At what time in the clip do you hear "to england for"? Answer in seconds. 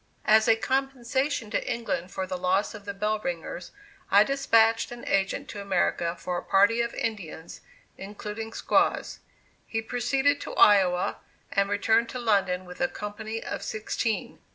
1.51-2.25